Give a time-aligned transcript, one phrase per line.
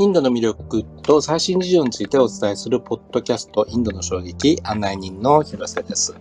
[0.00, 6.14] インドの魅力と最新事情についてお伝えするポッドキャストインドの衝撃案内人の広瀬です。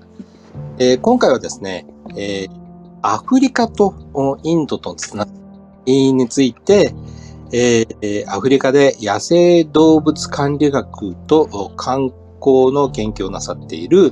[0.79, 1.85] えー、今回はですね、
[2.17, 2.49] えー、
[3.03, 3.93] アフリカと
[4.41, 5.31] インドとつなが
[5.85, 6.95] りについて、
[7.51, 14.11] えー、アフリカで野生動物管理学と観光の研究をなさっている、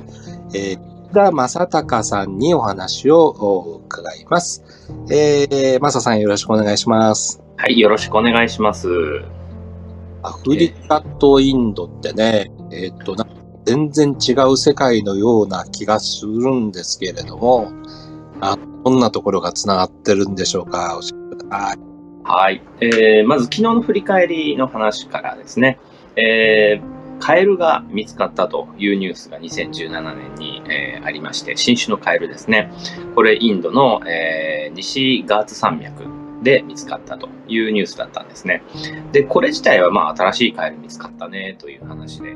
[0.54, 4.62] えー、田正隆さんにお話を伺います。
[5.10, 7.42] えー、正さんよろしくお願いします。
[7.56, 8.88] はい、よろしくお願いします。
[10.26, 13.14] アフリカとインドってね、えっ、と、
[13.64, 17.70] 全然違う世界のような気がするんですけれども、
[18.40, 21.78] あどんなところがつながってるんでしょうか、教えてください。
[22.24, 22.62] はい。
[22.80, 25.78] えー、まず昨日の振り返りの話からですね、
[26.16, 32.72] えー、カエルが見つかったというニュースが2017年に、えー、ありまして、新種のカエルですね。
[33.14, 38.62] これインドの、えー、西ガーツ山脈で見つかったというニュースだったんですね。
[39.10, 42.34] で、これ自体はまあ新しいカエル見つかったねという話で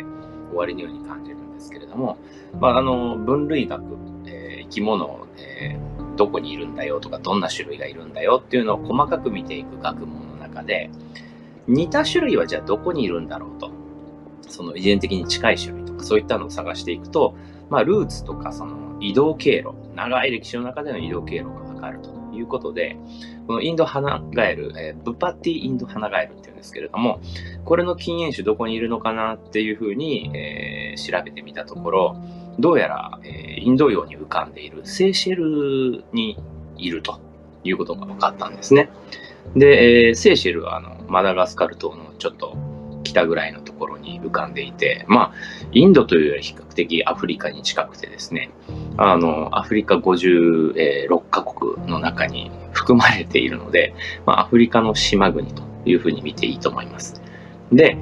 [0.49, 2.19] 終わりのように感じるんですけれども、
[2.61, 3.85] まあ、あの、分類学、
[4.27, 10.91] えー、生き物、えー、どこにいるんだよとか、どんな種類がいるんだよっていうのを細かく見ていく学問の中で、
[11.69, 13.71] 似た種類はじゃあどこにいるんだろうと。
[14.49, 17.37] その遺伝的に近い種類とかそういったのを探していくと、
[17.69, 22.97] まあ、ルーツとかその移動経路、長い歴史の中での移動経路がわかるということで、
[23.51, 27.21] このインドハナガエル、えー、ブパティインドハナガエルっていうんですけれども、
[27.65, 32.17] これの禁煙種どこにいるのかなっていうふうに、えー、調べてみたところ、
[32.61, 36.39] どうやら、え、インド洋に浮かんでいるセーシェルに
[36.77, 37.19] いると
[37.65, 38.89] いうことが分かったんですね。
[39.57, 42.57] で、えー、セーシェルはあのマダガスカル島のちょっと
[43.11, 48.51] 北ぐらいのところに浮かんでいて、まあ、インドというより比較的アフリカに近くてですね、
[48.97, 53.95] あの、アフリカ56カ国の中に含まれているので、
[54.27, 57.21] まあ、アフリカの島国というふうに見ていいと思います。
[57.73, 57.97] で、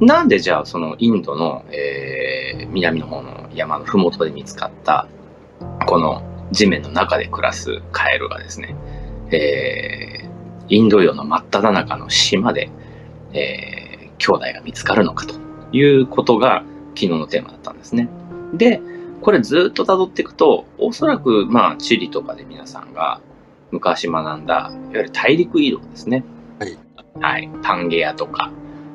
[0.00, 5.08] なんでじゃあそのインドの、えー、南の方の山の麓で見つかった
[5.86, 8.74] この地面の中で暮らすカエルがですね、
[9.30, 12.70] えー、インド洋の真っ只中の島で、
[13.32, 13.83] えー、
[14.24, 15.34] 兄弟が見つかるのかと
[15.72, 16.64] いうことが
[16.94, 18.08] 昨日のテーマだったんですね。
[18.54, 18.80] で、
[19.20, 23.20] これずっと辿っていくと、おそらくまあ地理とかで皆さんが
[23.70, 26.24] 昔学んだ、いわゆる大陸移動ですね。
[26.58, 26.78] はい。
[27.20, 27.50] はい。
[27.62, 28.50] パンゲアとか、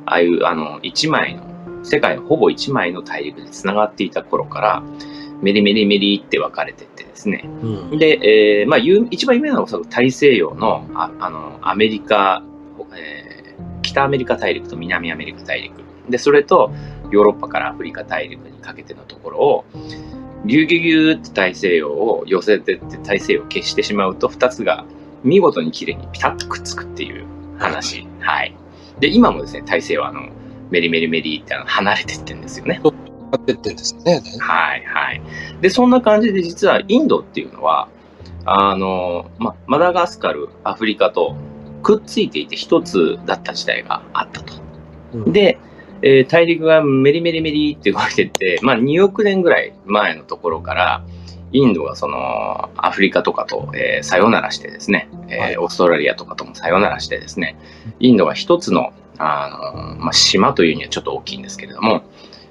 [0.05, 1.43] ああいうあの一枚の、
[1.83, 4.83] 世界ほぼ一枚の大陸で繋がっていた頃から、
[5.41, 7.43] メリメリメリって分かれてってですね。
[7.45, 8.19] うん、で、
[8.61, 12.43] えー、まあ、一番有名なのは大西洋のああのアメリカ、
[12.95, 13.18] えー、
[13.89, 15.73] 北アメリカ大陸と南アメリカ大陸。
[16.09, 16.71] で、それと
[17.11, 19.65] ヨーロッパからアフリカ大陸にかけてのところを、
[20.45, 24.85] ぎゅうぎゅうぎゅうって大西洋を寄せてって大西洋を消してしまうと、二つが
[25.23, 27.25] 見事に綺麗にピタッとくっつくっていう
[27.57, 28.07] 話。
[28.19, 28.55] はい。
[28.99, 30.29] で、今もですね、大西洋はあの、
[30.69, 32.79] メリメリメリってあの離れてってんですよね。
[33.35, 34.21] ってってんですね。
[34.39, 35.21] はいはい。
[35.61, 37.89] で、そんな感じで実はインドっていうのは、
[38.45, 41.35] あの、ま、マダガスカル、アフリカと
[41.81, 44.53] くっついていて一つだった時代があったと。
[45.13, 45.57] うん、で、
[46.01, 51.03] えー、大陸がメリメリメリって動いてって、まあ2億年ぐらい前のところから、
[51.51, 57.57] インドがそのアフリカとかと、えー、さよならしてですね、えー、オーストラリアとかともさよならしてですね、
[57.99, 62.03] インドが一つの、あの、まあ、島というにはちょっと大きいんですけれども、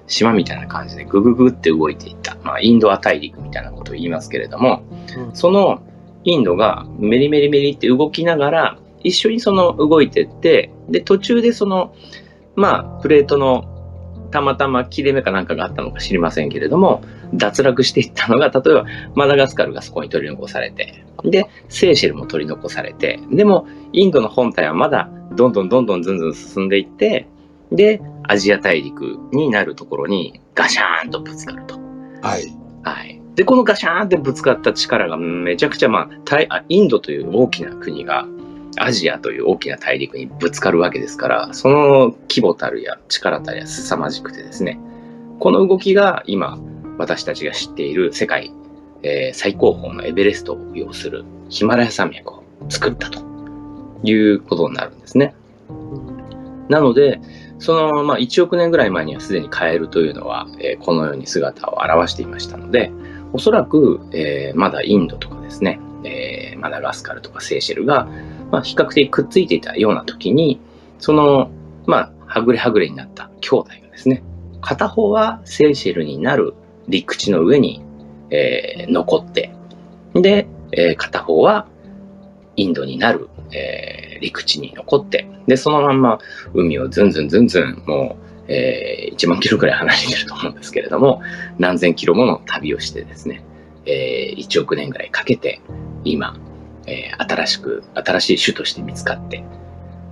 [0.09, 4.83] 島みたいな感じでグググって動いていった、まあ、インドア大陸みたいなことを言いますけれども、
[5.17, 5.83] うん、その
[6.25, 11.95] インドがメリメリメリって動きながら、一緒にその動いてって、で、途中でその、
[12.57, 13.79] まあ、プレートの
[14.31, 17.03] たまたま切れ目かなんかがあったのか知りませんけれども、
[17.35, 27.27] 脱落していったのが、例えばマダガスカルがそこに取り残されて、で、セーシェルも取り残されて、でも、インドの本体はまだどんどんどんどんずんずん進んでいって、
[27.73, 31.77] で、アジア大陸になるところにガシャーンとぶつかると。
[32.23, 32.45] はい。
[32.83, 33.21] はい。
[33.35, 38.27] で、このガシャーンってぶつかった力がめちゃくちゃ、まあ、インドという大きな国が
[38.79, 44.79] アジアという大きな大陸にぶつかるわけですから、その規模たるや力たるや凄まじくてですね、
[45.39, 46.59] この動きが今、
[46.99, 48.53] 私たちが知っている世界、
[49.03, 53.21] えー、最高峰のエベレストを要するヒマラヤ山脈を作ったと
[54.03, 55.35] いうことになるんですね。
[56.69, 57.21] なので、
[57.59, 62.93] その、まあ、1億年ぐらい前にはすでにカエルというのは、えー、このように姿を現していましたので、
[63.33, 68.09] おそらく、えー、まだインドとかですね、えー、マダガスカルとかセーシェルが、
[68.51, 70.61] まあ、比較的くっついていたような時に、
[70.99, 71.51] その、
[71.87, 74.23] まあ、はぐれはぐれになった兄弟がですね、
[74.61, 76.55] 片方はセーシェルになる
[76.89, 77.83] 陸地の上に、
[78.31, 79.53] えー、残って、
[80.15, 81.67] で、えー、片方は
[82.57, 86.19] インドになる、えー陸地に残って、で、そのまんま
[86.53, 88.17] 海をずんずんずんずん、も
[88.49, 91.23] う、えー1万キロくらい離れてると思うんですけれども、
[91.57, 93.45] 何千キロもの旅をしてですね、
[93.87, 95.61] えー1億年ぐらいかけて、
[96.03, 96.37] 今、
[96.89, 99.45] えー新しく、新しい種として見つかって、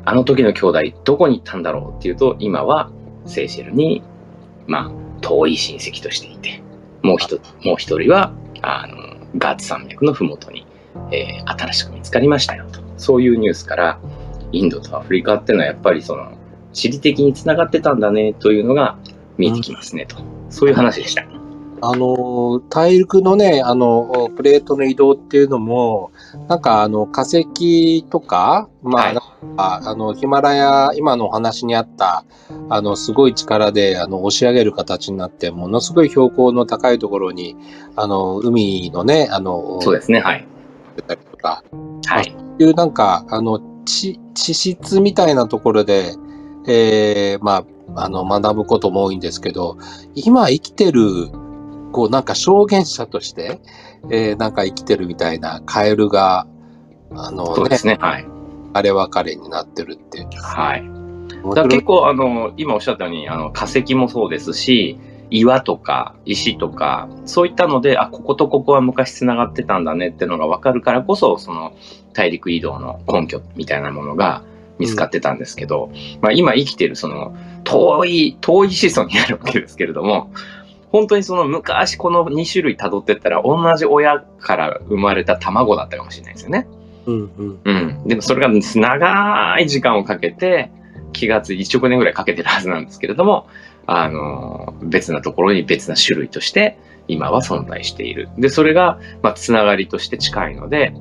[0.05, 2.91] あの時の兄弟どこに行ったんだろうっていうと、今は
[3.25, 4.03] セーシェルに、
[4.67, 4.91] まあ、
[5.21, 6.63] 遠い親戚としていて、
[7.03, 8.33] もう一つ、もう一人は、
[8.63, 8.97] あの、
[9.39, 10.67] ガーツ山脈のふもとに、
[11.11, 12.81] えー新しく見つかりましたよと。
[12.99, 13.99] そういうニュースから、
[14.53, 16.33] インドとアフリカっていうのはやっぱりその、
[16.73, 18.99] 地理的につながってたんだねというのが
[19.39, 20.17] 見えてきますねと。
[20.51, 21.36] そういう話でした。
[21.81, 26.11] あの、大陸のね、あの、プレートの移動っていうのも、
[26.49, 29.17] なんかあの、化石とか、まあ、はい
[29.59, 32.25] あの、ヒマラヤ、今のお話にあった、
[32.69, 37.57] あの、すごい力で、あの、押し上げる形になって、ものすごい標高の高いところに、
[37.95, 40.47] あの、海のね、あの、そうですね、はい。
[41.07, 41.63] たりとか、
[42.07, 42.35] はい。
[42.59, 46.15] いうなんか、あの、地、地質みたいなところで、
[46.67, 47.65] えー、ま
[47.95, 49.79] あ、あの、学ぶことも多いんですけど、
[50.15, 51.31] 今生きてる、
[51.97, 53.59] こう、なんか証言者として、
[54.11, 56.47] えー、なんか生きてるみたいなカエルが、
[57.11, 58.27] あのねそうで、すね、はい。
[58.75, 60.27] あれ別れになってるっていう。
[60.43, 60.85] はい。
[61.55, 64.99] だ結構、あの、今おっしゃったように、あの、化石もそうですし、
[65.31, 71.73] 岩とか石とか、そういったので、あ、こことここは昔繋がってたんだねっていうのが分かるからこそ、その
[72.13, 74.43] 大陸移動の根拠みたいなものが
[74.79, 75.91] 見つかってたんですけど、
[76.21, 77.35] まあ今生きてるその
[77.65, 80.31] 遠い、遠い子孫にあるわけですけれども、
[80.91, 86.67] 本当にその昔この2種類辿ってったら同じ親から生まれた卵だったかもしれないですよね。
[87.07, 87.61] うんうん。
[87.65, 88.09] うん。
[88.09, 90.71] でもそれが長い時間をかけて、
[91.13, 93.49] 気がつい1億年ぐらいかけてるはずなんですけれども、
[93.87, 96.79] あの、別なところに別な種類として
[97.09, 98.29] 今は存在している。
[98.37, 100.93] で、それが、まあ、つながりとして近いので、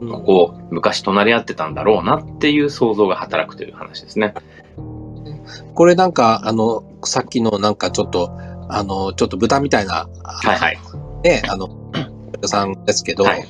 [0.00, 4.34] ここ、昔隣り合ってたんだろうなっていう想像が働くという話ですね。
[5.74, 8.30] これなんか、あの、さっきのなんかちょっと、
[8.70, 10.78] あの、ちょっと豚みたいな、はいはい。
[11.24, 11.68] ね、あの、
[12.44, 13.44] さんですけど、はい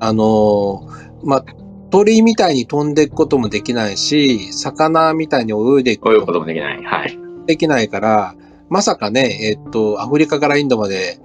[0.00, 0.86] あの、
[1.22, 1.44] まあ、
[1.90, 6.82] 鳥みたいに飛んでいくこともできないし、魚みたいに泳いでいくことともできない。
[6.82, 7.16] はい。
[7.16, 8.34] もできないから、
[8.68, 11.20] まさかね、えっと、アフリカからインドまで、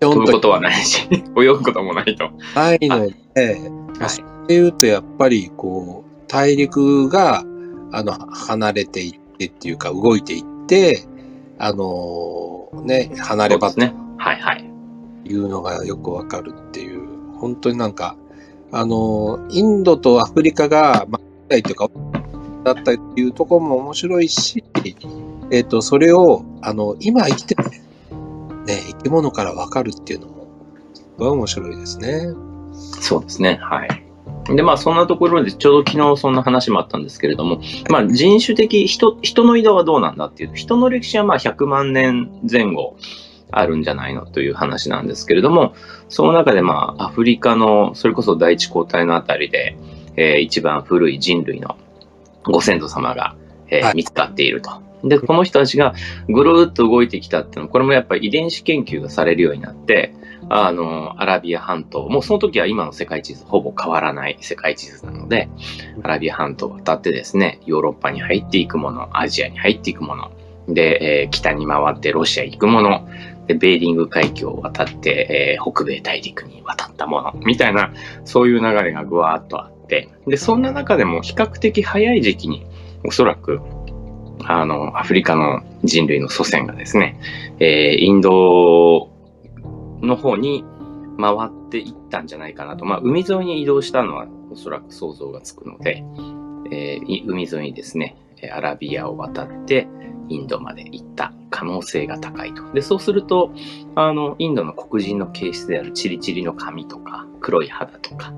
[0.00, 1.06] 飛ぶこととはないし、
[1.36, 2.30] 泳ぐこともないと。
[2.56, 7.44] ないので、まあそれいうとやっぱりこう、大陸が、
[7.92, 11.04] あの、離れていってっていうか、動いていって、
[11.58, 13.94] あの、ね、離ればとね。
[14.18, 14.70] はいはい。
[15.24, 17.08] いうのがよくわかるっていう、
[17.38, 18.16] 本当になんか、
[18.72, 21.20] あの、インドとアフリカが、ま
[21.50, 21.88] あ、とか、
[22.64, 24.64] だったりっていうところも面白いし、
[25.50, 27.80] えっ、と、それを、あの、今生きてる、ね、
[28.88, 30.46] 生き物からわかるっていうのも、
[30.94, 32.28] すごい面白いですね。
[32.72, 33.58] そうですね。
[33.60, 34.09] はい。
[34.56, 42.96] で、まあ、そんなところで、ちょうど昨日そんな話もあったんですけれども、まあ、人種的、人、人の移動はどうなんだっていうと、人の歴史はまあ100万年前後
[43.50, 45.74] あるんじゃないのという話なんですけれども、
[46.08, 49.76] その中でまあ、アフリカの、それこそ第一交代のあたりで、
[50.16, 51.76] えー一番古い人類の
[52.44, 53.36] ご先祖様が、
[53.68, 54.70] えーはい見つかっていると。
[55.04, 55.94] で、この人たちが
[56.28, 60.14] ぐるーっと動いてきたっていうのは、これもやっぱり遺伝子研究がされるようになって、
[60.52, 65.48] あの、アラビア半島、もうその時は今の世界地図ほぼ変わらない世界地図なので、
[66.02, 70.32] アラビア半島を渡ってですね、ヨーロッパに入っていくもの、アジアに入っていくもの、
[70.68, 73.08] で、えー北に回ってロシア行くもの、
[73.46, 77.92] で、ベーリング海峡を渡って、えー北米大陸に渡ったもの、みたいな、
[78.24, 82.66] そういう流れがぐわーっとあって、で、そんな中でも比較的早い時期に、
[83.04, 83.60] おそらく、
[84.42, 87.20] あの、アフリカの人類の祖先がですね、
[87.60, 89.10] えーインド
[90.02, 90.64] の方に
[91.18, 92.84] 回っていったんじゃないかなと。
[92.84, 96.04] まあ、海沿いに移動したのはおそらく想像がつくので、
[96.70, 98.16] えー海沿いにですね、
[98.52, 99.88] アラビアを渡って
[100.28, 102.62] インドまで行った可能性が高いと。
[102.72, 103.52] で、そうすると、
[103.96, 108.32] あの、インドの黒人の形質であるチリチリの髪とか、黒い肌とか、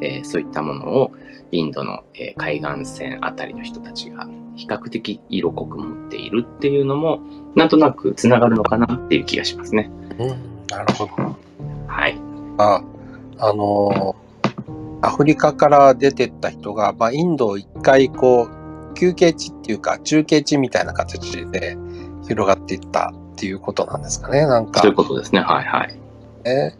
[0.00, 1.12] えーそういったものを
[1.50, 7.20] インドの、えー海岸線あたりの人たちが比較的色濃く持っているっていうのも、
[7.54, 9.90] なんとなく繋がるのかなっていう気がしますね。
[10.18, 11.12] うん、なるほど。
[11.86, 12.18] はい。
[12.58, 12.82] あ、
[13.38, 14.28] あのー
[15.00, 21.76] アフリカから出てった人が、まあ、インドを一回こう、休憩地っていうか、中継地みたいな形で
[22.26, 25.40] 広がっていったっていうことなんですかね、なんかそういうことですね。
[25.40, 25.94] はいはい。
[26.44, 26.74] ね。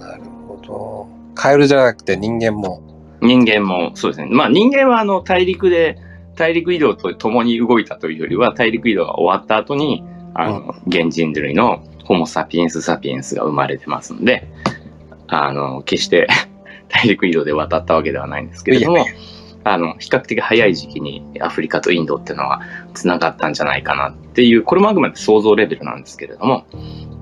[0.00, 1.08] なるほど。
[1.34, 2.82] カエルじゃなくて人間も。
[3.20, 4.28] 人間もそうですね。
[4.30, 5.98] まあ人間はあの大陸で、
[6.36, 10.04] 大陸移動と共に動いたというよりは、大陸移動が終わった後に、
[10.34, 14.48] あの、現人類のホモ・サピエンス・サピエンスが生まれてますので、
[15.26, 16.28] あの、決して
[16.88, 19.04] 大陸移動で渡ったわけではないんですけれども
[19.64, 22.60] あの、比較的早い時期にアフリカとインドっていうのは
[22.92, 26.66] 繋がったんじゃないかなっていう、これもあくまで想像レベルなんですけれども、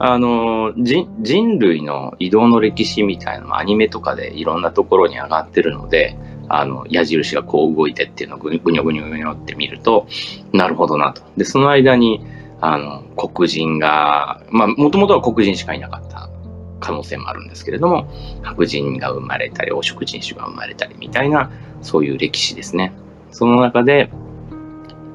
[0.00, 10.08] あの、人人類の移動の歴史みたいなのもアニメとかでいろんなところに上がってるので、あの、矢印がこう動いてっていうのをぐにょぐにょぐにょぐにょって見ると、
[10.52, 11.22] なるほどなと。
[11.36, 12.24] で、その間に、
[12.62, 16.30] あの、黒人が、まあ、もともとは黒人しかいなかった
[16.78, 18.08] 可能性もあるんですけれども、
[18.42, 21.50] 白人が生まれたり、黄色人種が生まれたりみたいな、
[21.82, 22.92] そういう歴史ですね。
[23.32, 24.10] その中で、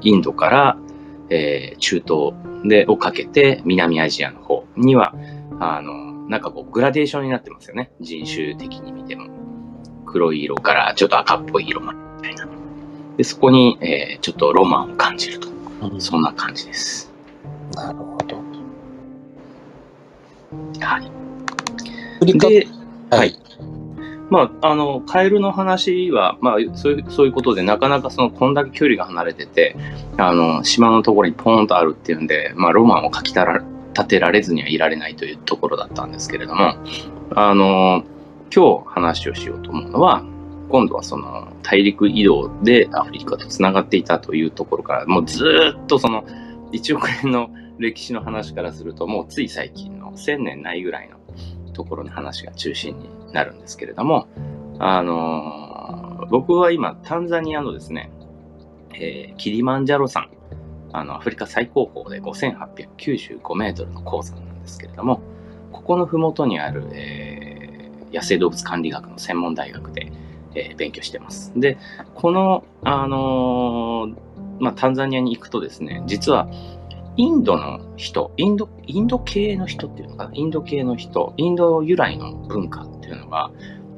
[0.02, 0.78] インドから、
[1.30, 2.34] えー、中東
[2.68, 5.16] でをかけて南アジアの方には、
[5.62, 7.92] あの、なんかこうグラデーションになってますよね。
[8.02, 9.30] 人種的に見ても。
[10.06, 12.48] 黒い色からちょっと赤っぽい色までみたいな。
[13.16, 15.48] で、そこに、えー、ちょっとロマンを感じると。
[15.82, 17.17] うん、そんな感じです。
[17.76, 18.38] なるほど。
[20.80, 21.00] は
[22.26, 22.38] い。
[22.38, 22.68] で、
[23.10, 23.40] はい。
[24.30, 29.76] まあ、あの、カエルの話は、まあ、そういう、そういうことで、なかなかその、こんだけ距離が離れてて、
[30.18, 36.76] あの、島のところにポーンとあるっていうんで、まあ、ロマンをかきたら立てられずにはいられないというところだったんですけれども、
[37.36, 38.04] あの、
[38.54, 40.24] 今日話をしようと思うのは、
[40.70, 46.26] 今度はその大陸移動でアフリカとつながっていたというところから、もうずっとその
[46.72, 51.18] 1億年の歴史の話からすると、もうつい最近の1000年ないぐらいの
[51.74, 54.28] ところの話が中心になるんですけれども、
[54.80, 58.12] あのー、僕は今、タンザニアのですね、
[58.94, 60.30] えー、キリマンジャロ山、
[60.92, 65.22] あの、アフリカ最高峰で5895メートルの高山なんですけれども、
[65.72, 70.12] ここのふもとにある、えー、野生動物管理学の専門大学で、
[70.56, 71.54] えー、勉強してます。
[71.56, 71.78] で、
[72.16, 74.27] この、あのー、
[74.60, 76.48] まあ、タンザニアに行くとですね、実は、
[77.18, 83.50] インドの人、インド、インド系の人っていうのかな、インド系の人、インド由来の文化っていうのが、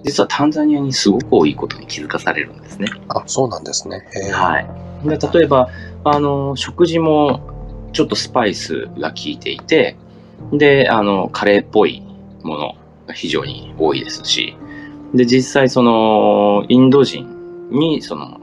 [0.03, 2.87] 実はタンザニアにすごく多いことに気づかされるんですね。
[3.09, 4.05] あ、そうなんですね。
[4.31, 4.67] はい。
[5.07, 5.67] で例えば、
[6.05, 7.41] あの、食事も
[7.91, 9.97] ちょっとスパイスが効いていて、
[10.53, 12.01] で、あの、カレーっぽい
[12.43, 12.75] もの
[13.07, 14.55] が非常に多いですし、
[15.13, 18.39] で、実際その、インド人に、その、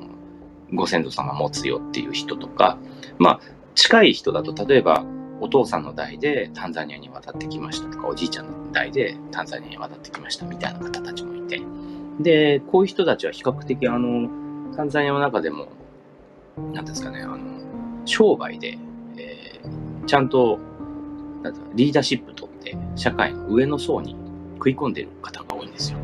[0.73, 2.79] ご先祖様持つよっていう人とか、
[3.19, 3.41] まあ、
[3.75, 5.05] 近い人だと、例えば、
[5.41, 11.61] お父さんの代でタンザニアに渡ってきましたとか、おじいちゃんの代でタンザニアに渡ってきましたみたいな方たちもいて、
[12.21, 14.29] で、こういう人たちは比較的、あの、
[14.75, 15.69] タンザニアの中でも、
[16.73, 17.39] なんですかね、あの、
[18.07, 18.79] 商売で、
[19.19, 20.59] えー、ちゃんと、
[21.43, 24.17] なんリーダーシップ取って、社会の上の層に
[24.55, 25.99] 食い込んでる方が多いんですよ。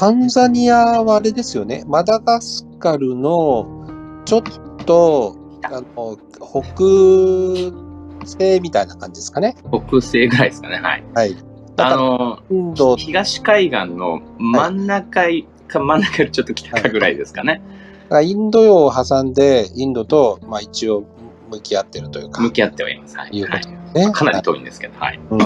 [0.00, 4.42] うんタンザニアはあれですよね、マダガスカルのちょっ
[4.86, 9.56] と、あの、北西みたいな感じですかね。
[9.70, 11.04] 北西ぐらいですかね、はい。
[11.14, 11.36] はい。
[11.76, 15.24] あの、インド東海岸の真ん中
[15.68, 17.60] か、真ん中よりちょっと北かぐらいですかね。
[18.08, 21.04] はい、インド洋を挟んで、インドと、まあ一応、
[21.50, 22.40] 向き合ってるというか。
[22.40, 23.18] 向き合ってはいます。
[23.18, 23.36] はい。
[23.36, 25.20] いうことね、かなり遠いんですけど、はい。
[25.30, 25.38] うん、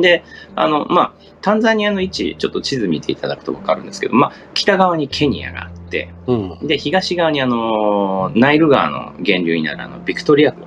[0.00, 10.66] で、あの、まあ、タンザニアの位置、ちょっと地図見ていただくと分かるんですけど、まあ、北側にケニアがあって、うん、で、東側にあの、ナイル川の源流になるあの、ビクトリア湖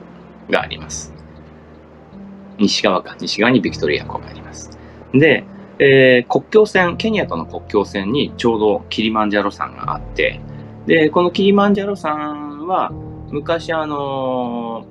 [0.50, 1.14] があります。
[2.58, 4.78] 西側か、西側にビクトリア湖があります。
[5.14, 5.46] で、
[5.80, 10.40] えー、国境線、ケニアとの国境線にちょうどキリマンジャロ山があって、
[10.86, 12.92] で、このキリマンジャロ山は、
[13.30, 14.86] 昔あの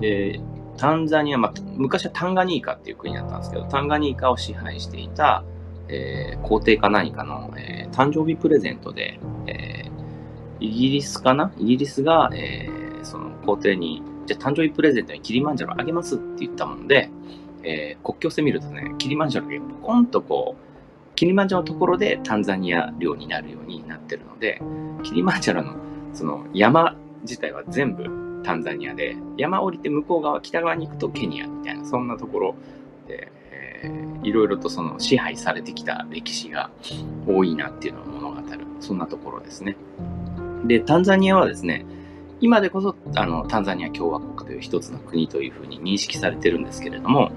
[0.00, 5.44] ー、えータンザニア、まあ、昔はタンガニーカっていう国だったんですけど、タンガニーカを支配していた、
[5.88, 11.52] えー、皇帝か何かの、えー、誕生日プレゼントで、えー、イギリスかな？
[11.58, 17.10] イギリスが、えー、その皇帝に、じゃあ誕生日プレゼントにキリマンジャロあげますって言ったもんで、
[17.62, 24.60] えー、国境線見るとね、キリマンジャロがポコンとこう、キリマンジャロのところでタンザニア領になるようになってるので、
[25.02, 25.76] キリマンジャロの
[26.12, 28.04] その山自体は全部
[28.46, 32.54] タンザニアで、山降りて向こう側、北側に行くとケニアみたいな、そんなところ
[33.08, 36.70] で、えー、いろいろとその支配されてきた歴史が
[37.26, 39.76] 多いなっていうのを物語る、そんなところですね。
[40.64, 41.84] で、タンザニアはですね、
[42.40, 47.32] 今でこそあのタンザニア共和国という一つの国というふうに認識されてるんですけれども、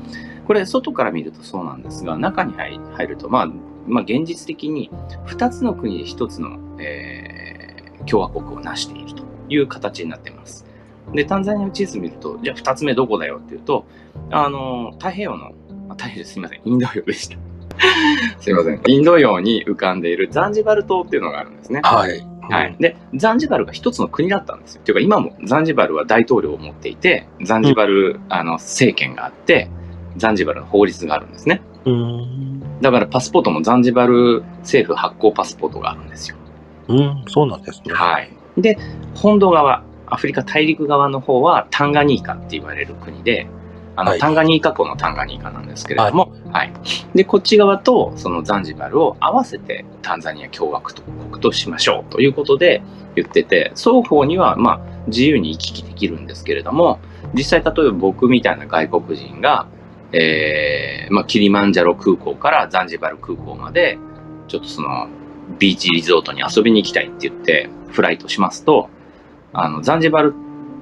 [0.46, 3.48] これ外から見るとそうなんですが、中に入ると、まあ、
[3.88, 4.92] まあ、現実的に
[5.26, 10.69] 2つの国で1つの、えー、共和国を成しているという形になっています。
[11.14, 13.86] で、タンザニアの地図見ると、じゃあ2つ目どこだよっていうと、
[14.32, 15.52] あの、太平洋の、
[15.90, 17.38] あ太平洋すいません、インド洋でした。
[18.40, 18.82] すいません。
[18.88, 21.82] インド洋に浮かんでいるザンジバル島っていうのがあるんですね。
[21.84, 22.22] はい。
[22.50, 22.76] はい。
[22.80, 24.82] で、ザンジバルが一つの国だったんですよ。
[24.84, 29.70] というか、今もザンジバルは大統領を持っていて、ザンジバル、うん、あの政権があって、
[30.18, 31.62] ザンジバルの法律があるんですね。
[32.82, 36.38] だからパスポートもザンジバル政府発行パスポートがあるんですよ。
[36.88, 37.94] うん、そうなんですね。
[37.94, 38.32] はい。
[38.58, 38.78] で、
[39.16, 43.48] 本土側、アフリカ大陸側の方はタンガニーカって言われる国で、
[43.96, 46.74] あの、はいタンガニーカ湖のタンガニーカなんですけれども、はい。
[47.14, 52.82] で、こっち側とそのザンジバルを合わせてタンザニア共和国と国としましょうということで
[53.16, 57.00] 言ってて、双方にはまあ自由に行き来できるんですけれども、
[57.34, 59.68] 実際例えば僕みたいな外国人が、
[60.12, 63.98] えーまあ、キリマンジャロ空港からザンジバル空港まで、
[64.48, 65.08] ちょっとその、
[65.60, 68.90] ビーチリゾートに遊びに行きたいって言って、フライトしますと、
[69.54, 70.34] あの、ザンジバル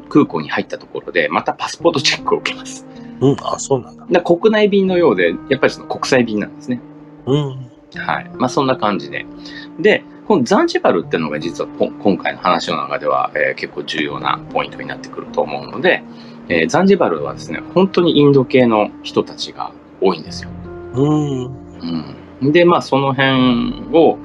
[0.09, 2.85] 空港に入ったところで、またパスポートチェックを受けます。
[3.19, 4.05] うん、あ、そうなんだ。
[4.09, 6.79] で国内便のようで、やっぱりその国際便なんですね。
[7.25, 7.71] うん。
[7.95, 8.29] はい。
[8.35, 9.25] まあ、そんな感じで。
[9.79, 16.03] で、このザンジバルっていうのが実はこ今回の話の中では、えー結構重要なポイントになってくると思うので、
[16.49, 19.71] えーザンジバルはですね、本当にインド系の人たちが
[20.01, 20.49] 多いんですよ。
[20.93, 21.45] うん。
[22.41, 22.51] うん。
[22.51, 24.17] で、まあ、その辺を、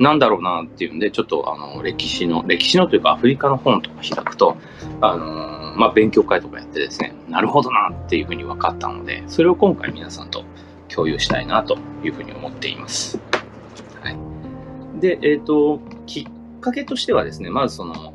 [0.00, 4.56] なんだろうなっていうんで、ちょっとあの、歴史の、歴史のというかアフリカの本とか開くと、
[5.02, 10.44] あのまあ、勉強会とかやってですね、なるほどなっていうふうに分かったので、それを今回皆さんと
[10.88, 13.20] 共有したいなというふうに思っています。
[14.02, 15.00] はい。
[15.00, 18.14] で、えっ、と、きっかけとしてはですね、まずその、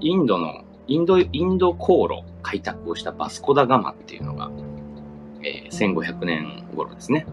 [0.00, 4.50] インドの、インド、インド航路開拓をしたバスコダガマっていうのが、
[5.42, 7.26] えー1500年頃ですね、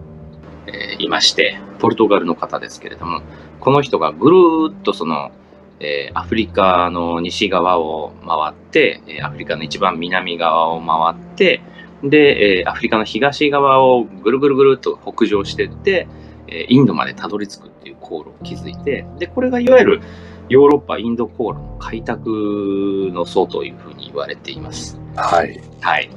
[0.68, 3.22] えいまして、ポルトガルの方ですけれども、
[3.60, 5.32] この人がぐるーっとその、
[5.80, 11.62] えーアフリカの西側を回って、えーアフリカの一番南側を回って、
[12.04, 16.08] で、えーアフリカの東側をぐるぐるぐるっと北上していって、
[16.48, 20.02] えーインドまでたどり着くっていう航路を築いて、で、これがいわゆる
[20.50, 25.00] ヨーロッパ、インド航路の開拓の層というふうに言われています。
[25.16, 25.62] はい。
[25.80, 26.10] はい。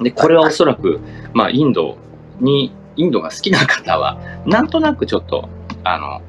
[0.00, 1.00] で、これはおそらく、
[1.32, 1.96] まあ、インド
[2.40, 5.48] に、インドが好きな方は、なんとなくちょっと、
[5.82, 6.20] あの、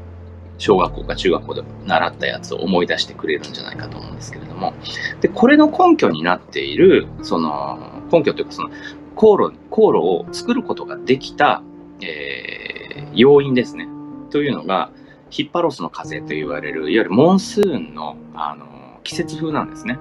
[0.58, 4.74] 小学校か中学校で習ったやつを思い出してくれるんじゃないかと思うんですけれども、
[5.22, 7.78] で、これの根拠になっている、その、
[8.12, 8.70] 根拠というか、その、
[9.16, 11.62] 航路、航路を作ることができた、
[12.02, 12.76] えー
[13.16, 13.88] 要因ですね。
[14.30, 14.92] というのが、
[15.30, 19.98] ヒッパロスの風と言われる、いわゆるモンスーンの、あの、季節風なんですね。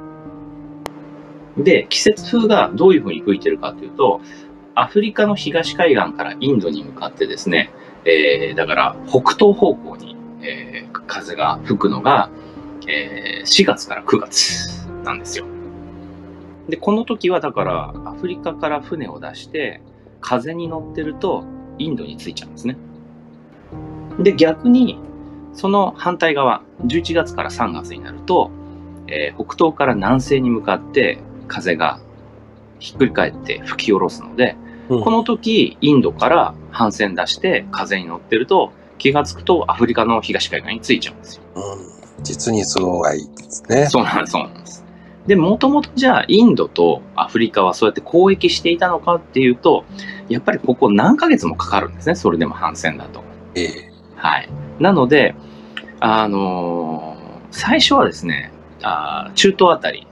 [1.56, 4.20] で、季節風がどういうふうに吹いてるかというと、
[4.74, 7.70] アフリカの東海岸からインドに向かってですね、
[8.04, 10.13] えーだから北東方向に、
[10.44, 12.30] えー風が吹くのが、
[12.87, 15.44] えー4月から9月なんですよ。
[16.68, 19.83] で、この時はだからアフリカから船を出して、
[20.20, 21.44] 風に乗ってると
[21.78, 22.76] インドに着いちゃうんですね。
[24.18, 24.98] で、逆に、
[25.52, 28.50] その反対側、11月から3月になると、
[29.07, 32.00] えー北東から南西に向かって風が
[32.78, 34.57] ひっくり返って吹き下ろすので、
[34.88, 41.42] うんこの時、インドから帆船出して風に乗ってると、気がつくとアフリカの東海岸に着いちゃうんですよ。
[41.57, 42.22] うん。
[42.22, 43.87] 実に都合がいいですね。
[43.87, 44.85] そうなんです、そうなんです。
[45.26, 49.85] で、もともとじゃあ、インドとアフリカはそうやって交易していたのかっていうと、
[50.28, 53.22] やっぱりここ何ヶ月もかかるんですね、それでも帆船だと。
[53.54, 54.48] ええはい。
[54.78, 55.35] なので、
[56.00, 57.24] あのー
[57.57, 58.50] 最初はですね、
[58.83, 60.09] あー中東あたり、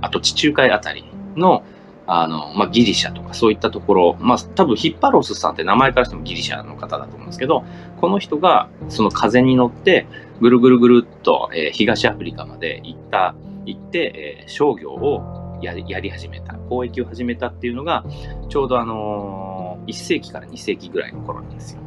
[0.00, 1.04] あと地中海あたり
[1.36, 1.62] の、
[2.10, 7.64] あの、まあ、ギリシャとかそういったところ、まあ、多分ヒッパロスさんって名前からしてもギリシャの方だと思うんですけど、
[8.00, 10.06] この人がその風に乗って、
[10.40, 13.34] ぐるぐるぐるっと、えー東アフリカまで行った、
[13.66, 18.04] 行って、えー商業をやりやり始めた、交易を始めたっていうのが、
[18.48, 21.80] ちょうどあのー1世紀から2世紀ぐらいの頃なんですよ。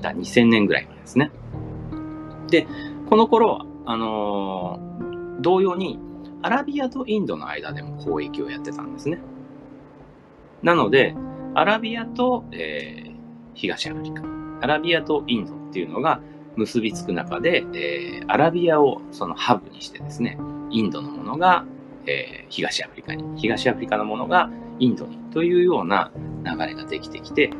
[0.00, 1.30] だ2000年ぐらい前ですね。
[2.48, 2.66] で、
[3.10, 4.92] この頃、あのー
[5.40, 5.98] 同様に、
[6.42, 9.18] アラビアとインドの間でも交易をやってたんですね。
[10.62, 11.14] なので、
[11.54, 13.12] アラビアと、えー
[13.54, 14.22] 東アフリカ、
[14.62, 16.20] アラビアとインドっていうのが
[16.56, 20.38] 結びつく中で、えーアラビアをそのハブにしてですね、
[20.70, 21.64] インドのものが、
[22.06, 26.10] えー東アフリカに、東アフリカのものがインドにというような
[26.44, 27.50] 流れができてきて、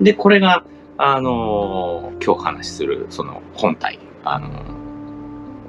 [0.00, 0.64] で、これが、
[0.98, 4.82] あのー今日話しするその本体、あのー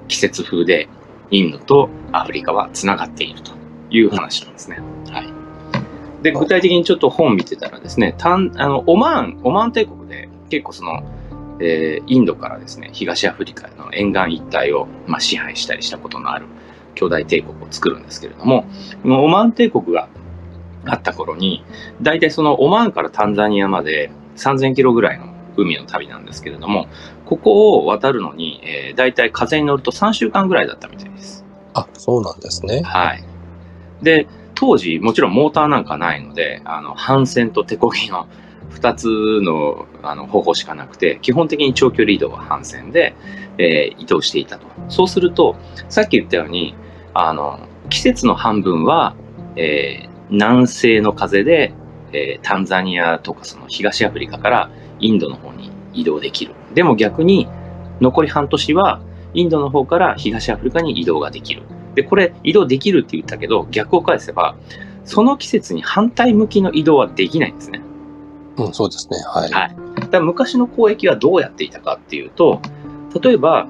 [0.07, 0.89] 季節風で
[1.33, 3.51] インドとアフリカはつながっていると
[3.89, 4.77] いう話なんですね。
[5.09, 6.23] はい。
[6.23, 11.03] で、具体的にちょっと本見てたらですね、たんあのオマーン、オマーン帝国で結構その、
[11.59, 16.45] えーインドからですね、東アフリカの沿岸一帯を、まあ、支配したりしたことのある
[16.93, 18.65] 巨大帝国を作るんですけれども、
[19.01, 20.07] このオマーン帝国が
[20.85, 21.63] あった頃に、
[22.01, 26.87] 大体そのオマーンからタンザニアまで3000キロぐらいの海の旅なんですけれども、
[27.25, 31.45] ここを渡るのに、えー、大体風に乗ると3週間ぐらいだったみたいです。
[31.73, 32.81] あ、そうなんですね。
[32.83, 33.23] はい。
[34.01, 38.27] で、当時、もちろんモーターなんかないので、あの、帆船と手漕ぎの
[38.71, 43.15] 2つのあの方法しかなくて、基本的に長距離移動は反線で、
[43.57, 44.67] えー移動していたと。
[44.89, 45.55] そうすると、
[45.89, 46.75] さっき言ったように、
[47.13, 47.59] あの、
[47.89, 49.15] 季節の半分は、
[49.55, 51.73] えー南西の風で、
[52.11, 56.53] えータンザニアとかその東アフリカからインドの方に移動できる。
[56.73, 57.47] でも逆に、
[58.01, 59.01] 残り半年は、
[59.33, 61.63] インドの方から東アフリカに移動ができる。
[61.95, 64.55] で、これ、移動できるって言ったけど、逆を返せば、
[65.05, 67.81] その季節に反対向きの移動はできないんですね。
[68.57, 69.17] うん、そうですね。
[69.25, 69.51] はい。
[69.51, 69.75] はい。
[70.09, 72.61] だ昔の交易はどうやっていたかっていうと、
[73.21, 73.67] 例えば、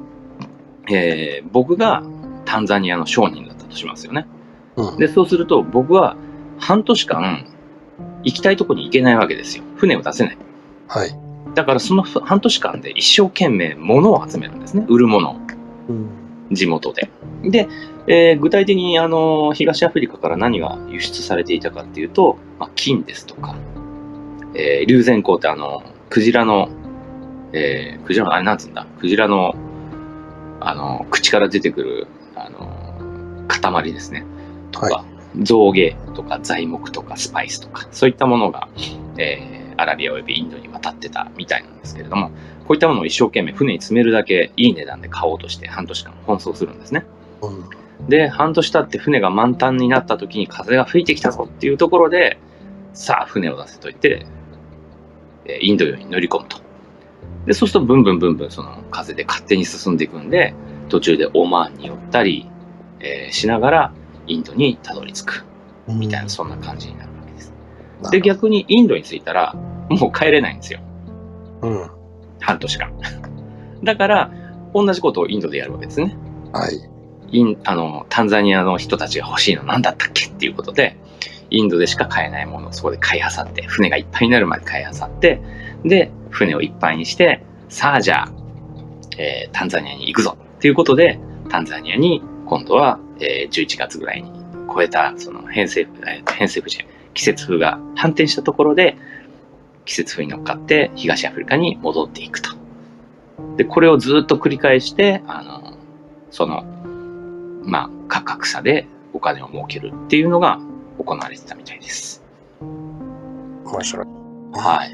[0.91, 2.03] えー僕が
[2.45, 4.27] タンザニアの商人だったとしますよね。
[4.75, 4.97] うん。
[4.97, 6.17] で、そうすると僕は
[6.59, 7.47] 半年間
[8.23, 9.63] 行きたいとこに行けないわけですよ。
[9.77, 10.37] 船を出せない。
[10.87, 11.22] はい。
[11.55, 14.85] だからその半年間で一生懸命物を集めるんですね。
[14.89, 15.39] 売るもの。
[16.51, 17.09] 地元で。
[17.43, 17.67] で、
[18.07, 23.55] えー具体的にあの東アフリカから何が輸出されていたかっていうと、まあ、金ですとか、
[24.53, 26.69] えー、龍涎香ってあの、クジラの、
[27.53, 29.55] えークジラの、あれなんつうんだ、クジラの、
[30.59, 34.25] あの、口から出てくる、あの、塊ですね。
[34.71, 35.05] とか、は
[35.41, 38.67] 象牙とか材木とかスパイスとか、そういったものが、
[39.17, 42.29] えーアラビアおよびインドに渡ってたみたいなんですけれども、
[42.67, 47.05] こういったものを一生懸命船に積めるだけいい値段で買おうとして半年間奔走するんですね。
[47.41, 48.07] うん。
[48.09, 52.39] で、半年経って船が満タンになった時に風が吹いてきたぞっていうところで、
[52.93, 54.25] さあ船を出せと言って、
[55.45, 56.57] えーインド洋に乗り込むと。
[57.45, 60.53] で、そうするとブンブンブンブンその風で勝手に進んでいくんで、
[60.89, 62.49] 途中でオマーンに寄ったり、
[62.99, 63.93] えーしながら
[64.27, 65.45] インドにたどり着く
[65.87, 67.53] みたいな、そんな感じになるわけです。
[68.11, 68.27] で、逆。
[68.43, 69.55] 逆にインドに着いたら、
[69.89, 70.79] もう帰れないんですよ。
[71.61, 71.89] うん。
[72.39, 72.91] 半年間。
[73.83, 74.31] だから、
[74.73, 76.15] 同じことをインドでやるわけですね。
[76.51, 76.79] はい。
[77.31, 80.97] インあのタンザニアの人たちが欲しいの何だったっけっていうことで、
[81.49, 85.41] インドでしか買えないものをそこで買い漁って、船がいっぱいになるまで買い漁って、
[85.83, 88.31] で、船をいっぱいにして、さあじゃあ、
[89.17, 91.19] えータンザニアに行くぞっていうことで、
[91.49, 94.31] タンザニアに今度は、えー11月ぐらいに
[94.73, 98.97] 超えた、その偏西風、えー偏西風じゃ季節風が反転したところで、
[99.85, 102.51] 季節風に乗っかって東アフリカに戻っていくと。
[103.57, 105.77] で、これをずっと繰り返して、あの、
[106.31, 106.63] その、
[107.63, 110.59] まあ、価格差でお金を儲けるっていうのが
[110.97, 112.23] 行われてたみたいです。
[112.61, 114.07] 面白い。
[114.53, 114.91] はい。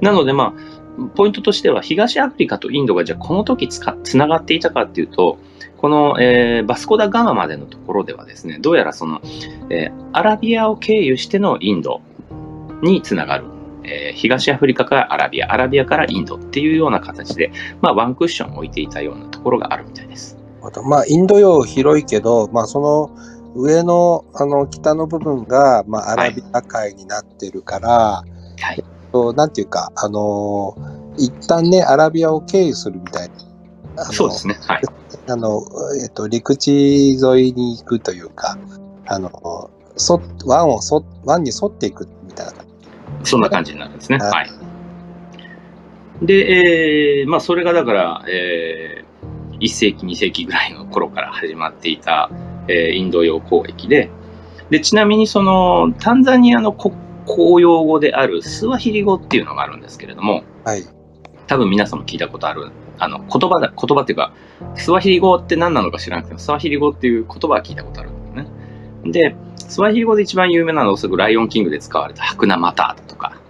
[0.00, 5.38] なので、まあ、ポイントとしては、東アフリカとインドがじゃあこの時つかつながっていたかっていうと、
[5.78, 9.20] この、えーバスコダガマまでのところではですね、どうやらその、
[9.70, 12.00] えーアラビアを経由してのインド
[12.82, 13.53] につながる。
[13.84, 20.36] えー東アフリカからアラビア、アラビアからインドっていうような形で、まあ、ワンクッション置いていたようなところがあるみたいです。
[20.84, 23.10] まあ、インド洋広いけど、まあ、その
[23.54, 28.24] 上の、あの、北の部分が、まあ、アラビア海になってるから、は
[28.74, 28.84] い。
[29.12, 33.30] となんていうか、あのー一旦ね、アラビアを経由するみたい
[33.94, 34.04] な。
[34.06, 34.56] そうですね。
[34.66, 34.82] はい。
[35.28, 35.62] あの、
[36.02, 38.58] えっと、陸地沿いに行くというか、
[39.06, 42.63] あの、そ、湾をそ、湾に沿っていくみたいな感じ。
[43.22, 44.18] そんな感じになるんですね。
[44.18, 46.26] はいはい。
[46.26, 52.30] で、えーまあ、それがだから、えー、1世紀、2世紀ぐらいの頃から始まっていた、
[52.68, 54.10] えーインド洋交易で、
[54.70, 56.94] で、ちなみにその、タンザニアの国
[57.26, 60.82] 公用語であるスワヒリ語っていうのがあるんですけれども、はい。
[61.46, 64.32] 多分皆さんも聞いたことある、あの、言葉だ、言葉っていうか、
[64.76, 68.13] スワヒリ語って何なのか知らなくても、スワヒリ語っていう言葉は聞いたことあるん
[69.10, 69.36] で。
[69.68, 73.40] スワヒリ語で一番有名なのはおそらくライオンキングで使われたハクナマタータとか、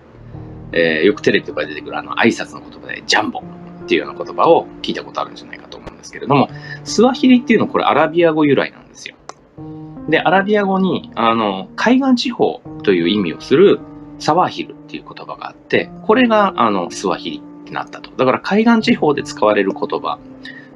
[0.72, 6.48] えーよくテレビとかで出てくるあの挨拶の言葉でジャンボっていうような言葉を聞いたことあるんじゃないかと思うんですけれども、
[6.84, 9.16] スワヒリっていうのはこれアラビア語由来なんですよ。
[10.08, 13.80] で、アラビア語に、あの、海岸地方という意味をする
[14.18, 18.10] サワヒルっていう言葉があって、これが、あの、スワヒリってなったと。
[18.10, 20.18] だから海岸地方で使われる言葉、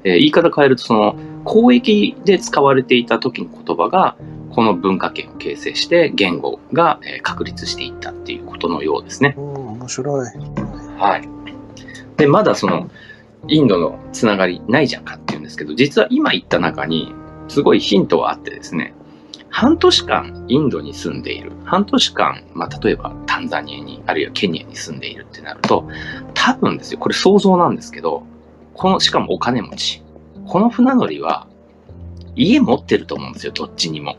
[0.04, 4.16] えー言い方変えると、その、交易で使われていた時の言葉が、
[4.50, 9.34] この文化圏を形成して言語がえー確立していったっていうことのようですね。
[9.36, 10.26] うん、面白い。
[10.98, 11.28] はい。
[12.16, 12.90] で、まだその、
[13.46, 17.14] インドのつながりないじゃんかっていうんですけど、実は今言った中に、
[17.48, 18.94] すごいヒントがあってですね、
[19.50, 25.88] 半年間インドに住んでいる、半年間、まあ、例えばタンザニアに、あるいはケニアに住んでいるってなると、
[26.34, 28.24] 多分ですよ、これ想像なんですけど、
[28.74, 30.02] この、しかもお金持ち。
[30.46, 31.46] この船乗りは、
[32.36, 34.16] 家持ってると思うんですよ、どっちにも。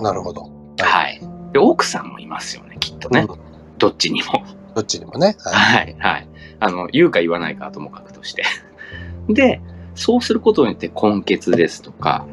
[0.00, 0.50] なるほど。
[0.78, 1.20] はい。
[1.52, 3.26] で、奥さんもいますよね、きっとね。
[3.28, 4.44] うんどっちにも。
[4.74, 5.36] どっちにもね。
[5.40, 6.28] はいはい、はい。
[6.60, 8.44] あの、言うか言わないかはともかくとして。
[9.28, 9.60] で、
[9.94, 12.26] そうすることによって根血ですとか、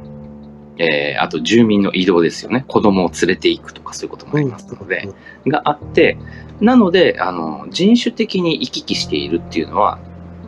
[0.77, 2.65] えー、あと住民の移動ですよね。
[2.67, 5.09] 子供を連れていくとかそういうこともありますので、
[5.47, 6.17] があって、
[6.59, 9.97] なので、あの、人種的に行き来しているっていうのは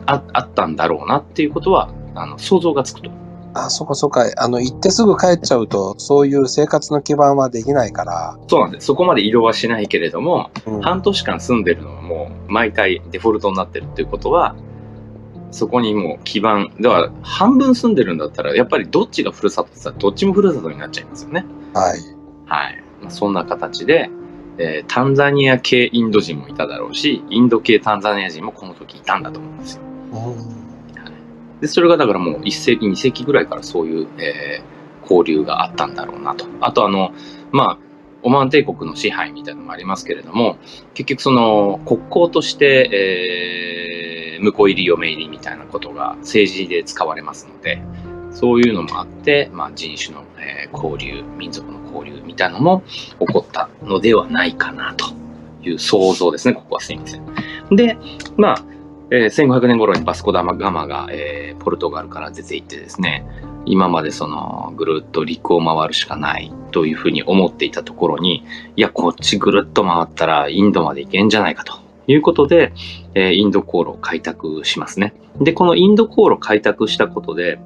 [0.06, 3.10] ああったんだろうなっていうことは、あの、想像がつくと。
[3.54, 4.20] あ、そこそこ。
[4.36, 8.38] あの、行ってすぐ帰っちゃうと、そういう生活の基盤はできないから。
[8.48, 8.86] そうなんです。
[8.86, 14.54] そこまで移動はしないけれども、うん、半年間住んでるのはもう毎回デフォルトになってるっていうことは、
[15.50, 21.44] そこにもう基盤、だから半分住んでるんだったら、やっぱりどっちがふるさとって言ったら、どっちもふるさとになっちゃいますよね。
[21.74, 21.98] はい。
[22.46, 22.84] はい。
[23.00, 24.10] まあ、そんな形で、
[24.58, 29.82] えー、タンザニア系インド人もいただろうし、インド系タンザニア人もこの時いたんだと思うんですよ。
[31.60, 36.46] で、それがだからもう1世紀、2世紀ぐらいからそういう、えー、交流があったんだろうなと。
[36.60, 37.12] あとあの、
[37.52, 37.90] まあ、
[38.22, 40.58] オマーン帝国の支配みたいなのもありますけれども、
[40.94, 47.82] 結局その国交として、えー、婿入り嫁入りみたいなことが政治で使われますので、
[48.32, 52.82] そういうのもあって、まあ、人種の、えー、交流、民族の交流みたいなのも
[53.18, 55.06] 起こったのではないかなと
[55.62, 57.24] いう想像ですね、ここはすいません。
[57.70, 57.96] で、
[58.36, 58.64] まあ、
[59.12, 63.26] えー、1500年頃にバスコダマガマが、えー、ポルトガルから出て行ってですね、
[63.66, 68.44] 今までそのぐるっと陸を回るしかないというふうに思っていたところに、
[68.76, 71.74] いや、こっちぐるっと回ったらインドまで行けんじゃないかと
[72.06, 72.72] いうことで、
[73.14, 75.12] えー、インド航路を開拓しますね。
[75.40, 77.58] で、このインド航路開拓したことで、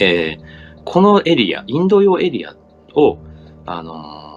[0.00, 2.54] えー、このエリア、インド洋エリア
[2.94, 3.18] を、
[3.64, 4.27] あの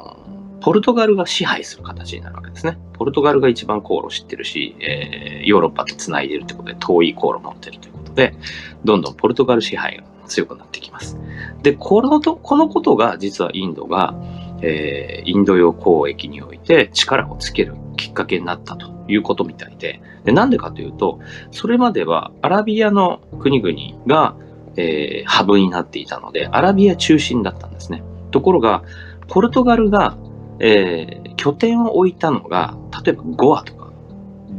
[0.61, 2.77] ポルトガルが支配する形になるわけですね。
[2.93, 8.35] ポルトガルが一番航路知ってるし、えー、ヨーロッパと繋いでるってことで遠い航路を持ってるということで、
[8.83, 11.17] どんどんポルトガル支配が強くなってきます。
[11.63, 14.15] で、このと、このことが実はインドが、
[14.61, 21.19] えー、インド洋交易において力をつけるきっかけになったということみたいで、でなんでかというと、
[21.49, 24.35] それまではアラビアの国々が、
[24.77, 28.03] えー、ハブになっていたので、アラビア中心だったんですね。
[28.29, 28.83] ところが、
[29.27, 30.17] ポルトガルが
[30.63, 33.91] えー、拠点を置いたのが、例えばゴアとか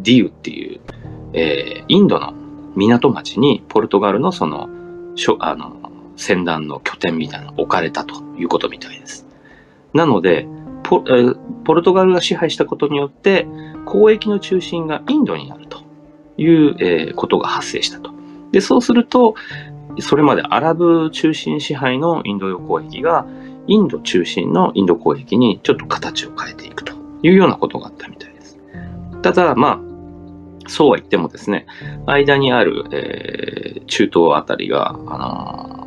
[0.02, 0.80] ディウっていう、
[1.32, 2.34] えー、インドの
[2.74, 4.68] 港町にポルトガルのその、
[5.38, 5.76] あの、
[6.16, 9.26] 船団の拠点みたいなの置かれたということみたいです。
[9.94, 10.48] なので、
[10.82, 11.34] ポ,、えー、
[11.64, 13.46] ポルトガルが支配したことによって、
[13.86, 15.82] 交易の中心がインドになると
[16.36, 18.10] いう、えー、ことが発生したと。
[18.50, 19.36] で、そうすると、
[20.00, 23.26] それまでアラブ中心支配のインド洋交易が
[23.66, 28.58] インド中心のインド攻撃にちょっと形を変えていくというようなことがあったみたいです。
[29.22, 29.80] ただ、ま
[30.66, 31.66] あ、そうは言ってもですね、
[32.06, 35.86] 間にある、えー、中東あたりが、あの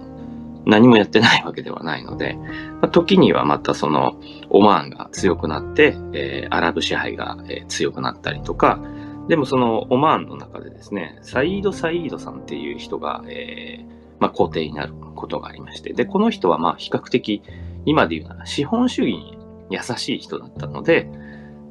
[0.66, 2.36] ー、何もやってないわけではないので、
[2.82, 8.80] まあ、時にはまたそのオマーンが強くなって、えー、アラブ支配が、えー、強くなったりとか、
[9.28, 17.42] でもそのオマーンの中でですね、サイード・サイードさんっていう人が、えーまあ、皇帝になることがありまして、で、この人はまあ比較的
[17.86, 19.38] 今で言うなら資本主義に
[19.70, 21.10] 優しい人だったので、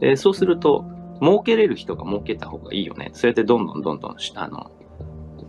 [0.01, 0.85] え、そうすると、
[1.21, 3.11] 儲けれる人が儲けた方がいいよね。
[3.13, 4.71] そうやってどんどんどんどん、あの、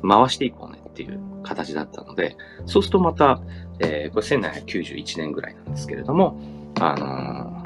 [0.07, 3.41] 回していこうねっていう形だったので、そうするとまた、
[3.79, 6.39] えー、これ1791年ぐらいなんですけれども、
[6.79, 7.63] あの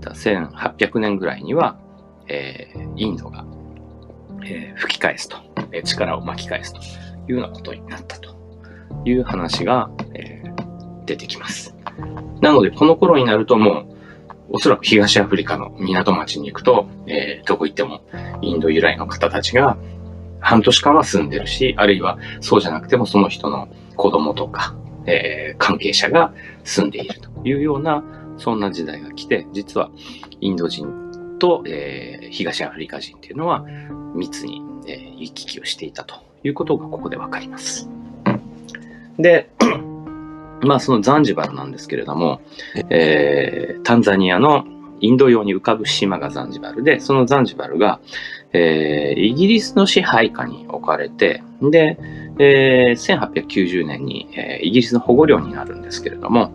[0.00, 1.78] ー、1800年ぐらいには、
[2.28, 3.44] えー、インドが、
[4.44, 5.38] えー、吹き返すと、
[5.72, 6.80] え、力を巻き返すと。
[7.28, 8.36] いうようなことになったと
[9.04, 11.74] いう話が、えー、出てきます。
[12.40, 13.98] なので、この頃になるともう、
[14.50, 18.00] おそらく東アフリカの港町に行くと、えー、どこ行っても
[18.40, 19.76] インド由来の方たちが
[20.40, 24.74] 半年間は住んでるし、あるいはそうじゃなくてもその人の子供とか、
[25.06, 26.32] えー、関係者が
[26.64, 28.02] 住んでいるというような、
[28.38, 29.90] そんな時代が来て、実は
[30.40, 33.66] インド人と、えー、東アフリカ人っていうのは
[34.14, 37.88] 密に、え、行き来をしていたということがここでわかります。
[39.18, 39.50] で、
[40.62, 42.40] まあそのザンジバルなんですけれども、
[42.90, 44.64] えー、タンザニアの
[45.00, 48.00] インド洋に浮かぶ島がザンジバルで、そのザンジバルが、
[48.52, 51.98] えー、イギリスの支配下に置かれて、で、
[52.38, 56.52] えー、1890年に、えー、イギリスの保護領になるんですけれども、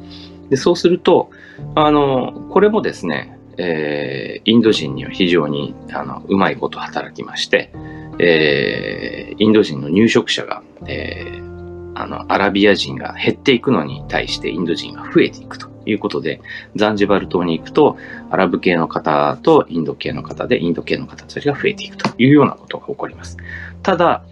[0.50, 1.30] でそうすると、
[1.76, 7.72] あの、これもですね、えー、インド人には非常にあのうまいこと働きまして、
[8.24, 16.42] えー、インド人の入植者が、えー、あの、アラビア人が減っていくのに対してインド人が増えていくということで、
[16.76, 17.98] ザンジバル島に行くと、
[18.30, 23.38] アラブ系の方とインド系の方で、インド系の方たちが増えていくというようなことが起こります。
[23.82, 24.24] ただ、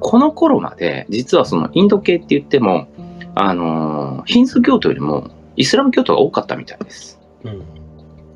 [0.00, 2.88] この頃まで、実はそのインド系って言っても、
[3.34, 7.18] あの、ヒンズー教徒よりもイスラム教徒が多かったみたいです。
[7.44, 7.62] うん、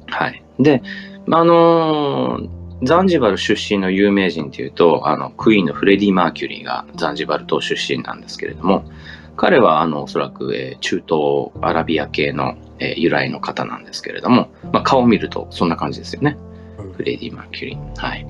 [0.07, 0.43] はい。
[0.59, 0.83] で、
[1.31, 8.85] あのーザンジバル出身の有名人っていうと、あの、クイーンのフレディ・マーキュリーがザンジバル島出身なんですけれども、
[9.37, 16.37] 彼はあのおそらく、えー、中東アラビア系の、えー、由来の方なんですけれども、まあ、顔を見るとそんな感じですよね。
[16.97, 17.97] フレディ・マーキュリー。
[17.97, 18.27] はい。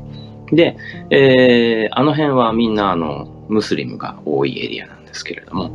[0.53, 0.77] で、
[1.11, 5.71] えー、あの辺はみんなあのムスリムが多いエリアなんですけれども、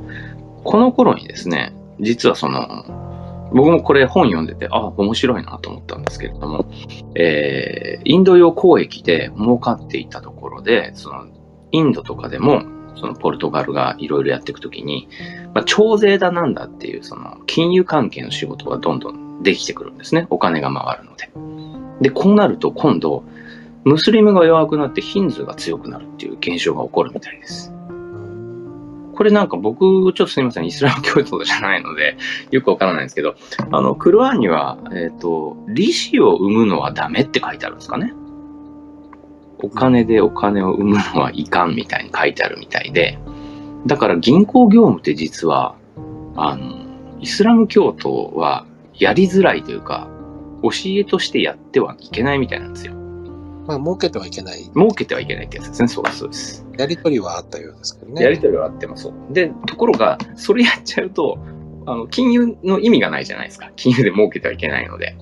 [0.64, 3.07] この頃にですね、実はその、
[3.52, 6.70] 僕もこれ本読んでて、あ、面白いなと思ったんですけれども、
[7.16, 11.28] えー、インド洋交易で儲かっていたところで、その、
[11.72, 12.64] インドとかでも、
[12.96, 15.08] そのポルトガルがいろいろやっていくときに、
[15.54, 20.28] まあ、徴税だなんだっていう、その、金融関係の仕事がどんどんできてくるんですね。
[20.30, 21.30] お金が回るので。
[22.02, 23.24] で、こうなると今度、
[23.84, 27.72] ムスリムが弱くなってヒンズーが強くなるっていう現象が起こるみたいです。
[29.18, 32.18] これなんか僕、ちょっとすみません、イスラム教徒じゃないので、
[32.52, 33.34] よくわからないんですけど、
[33.72, 38.14] あの、クルアンには、えっ、ー、と、利子を生むのはダメって書いてあるんですかね。
[39.64, 43.18] お金でお金を生むのはいかんみたいに書いてあるみたいで、
[43.88, 45.74] だから銀行業務って実は、
[46.36, 46.76] あの、
[47.20, 50.08] イスラム教徒はやりづらいというか、
[50.62, 52.94] 教えとしてやってはいけないみたいなんですよ。
[53.68, 54.64] まあ、儲けてはいけない。
[54.74, 55.88] 儲けてはいけないってやつですね。
[55.90, 56.66] そうです、そうです。
[56.78, 58.24] やりとりはあったようですけどね。
[58.24, 59.34] やりとりはあってもそう。
[59.34, 61.38] で、ところが、それやっちゃうと、
[61.86, 63.70] あの、金融の意味がないじゃないですか。
[63.76, 65.16] 金融で儲けてはいけないので。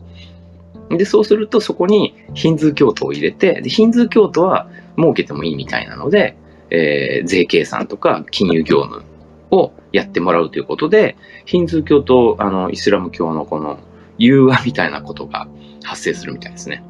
[0.91, 6.37] で、そうするとそこにヒンズー教徒を入れて、で、ヒンズー教徒は儲けてもいいみたいなので、
[6.69, 9.03] えー、税計算とか金融業務
[9.51, 13.79] をやってもらうということで、ヒンズー教とあのイスラム教のこの
[14.17, 15.47] 融和みたいなことが
[15.83, 16.83] 発生するみたいですね。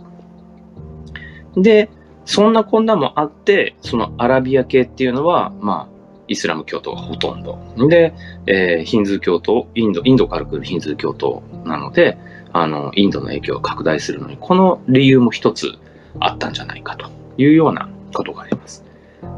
[1.58, 1.90] で、
[2.26, 5.96] そんなこんなもあって、そのアラビア系っていうのは、まあ、
[6.28, 7.60] イスラム教徒がほとんど。
[7.88, 8.14] で、
[8.48, 12.18] えー、ヒンズー教徒、インド、インドから来るヒンズー教徒なので、
[12.52, 15.74] あの、インドの影響が拡大するのに、この理由も一つ
[16.20, 18.84] あったんじゃないかというようなことがあります。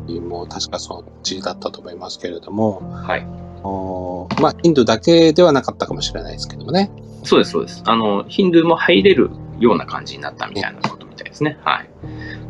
[0.08, 3.28] ディも確かそっちだったと思いますけれども、はい。
[3.63, 6.89] おまあ、ヒンドゥーだけではなかったかもしれないですけどもね。
[7.23, 7.84] そうです、そうです。
[7.86, 11.58] あの、ヒンドゥーも入れるような感じになったみたいなことみたいですね。
[11.63, 11.89] はい。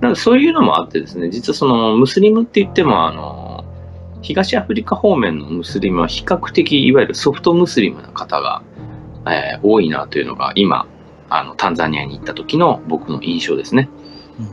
[0.02, 3.65] なので、そういうのもあってですね、実はその、ムスリムって言っても、あの、
[4.21, 8.62] 東アフリカ方面のムスリムは比較的、いわゆるソフトムスリムな方が、
[9.27, 10.88] えー、多いなというのが今、
[11.30, 13.89] あの、タンザニアに行った時の僕の印象ですね。
[14.39, 14.43] う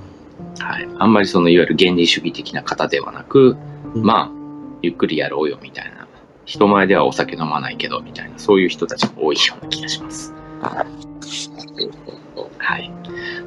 [0.61, 0.89] ん、はい。
[0.99, 3.57] あんまりその、いわゆる原理主義的な方ではなく、
[3.95, 4.31] うん、まあ、
[4.83, 6.07] ゆっくりやろうよみたいな。
[6.45, 10.35] 人前ではお酒飲まないけど、みたいな、そういう人たちが多いような気がします。
[12.59, 12.91] はい。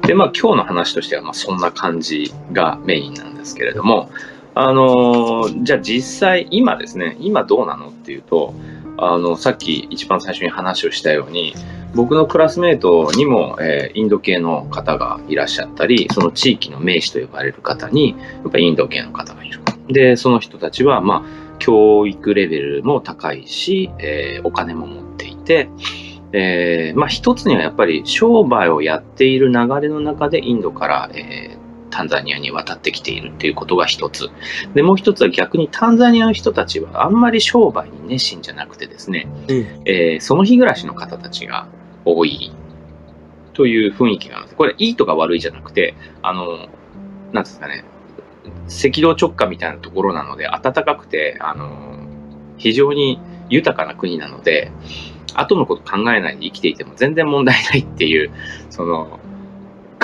[0.06, 4.10] で、まあ今日の話としては、まあそんな感じがメインなんですけれども、
[4.60, 8.54] あの、じゃあ実際今ですね、今どうなのっていうと、
[8.96, 11.54] あの、さっき一番最初に話をしたように、
[11.94, 18.16] 僕のクラスメートにも、えー、インド系の方がいらっしゃったり、その地域の名士と呼ばれる方に、や
[18.48, 19.60] っぱインド系の方がいる。
[19.86, 25.70] で、その人たちは、まあ、教育レベルも高いし、えー、お金も持っていて、
[26.32, 31.57] えー、まあ一つにはやっぱり商売をやっている流れの中でインドから、えー、
[31.90, 34.30] タンザニアに渡ってきているっていうことが一つ。
[34.74, 41.68] で、もう一つは逆にタンザニアの人たちはあんまり商売に熱心じゃなくてですね、うん、えー、その日暮らしの方たちが
[42.04, 42.52] 多い
[43.54, 44.56] という雰囲気があるんです。
[44.56, 46.68] これいいとか悪いじゃなくて、あの、
[47.32, 47.84] なんですかね、
[48.68, 51.98] 赤道直下みたいなところなので、暖かくて、あの、
[52.56, 54.70] 非常に豊かな国なので、
[55.34, 58.30] 後のこと考えないで生きていても全然問題ないっていう、
[58.70, 59.20] その、